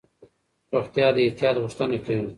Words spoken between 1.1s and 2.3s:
د احتیاط غوښتنه کوي.